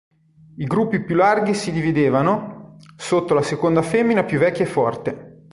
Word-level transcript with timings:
I 0.57 0.65
gruppi 0.65 1.03
più 1.03 1.13
larghi 1.15 1.53
si 1.53 1.71
dividevano, 1.71 2.77
sotto 2.97 3.35
la 3.35 3.43
seconda 3.43 3.83
femmina 3.83 4.23
più 4.23 4.39
vecchia 4.39 4.65
e 4.65 4.67
forte. 4.67 5.43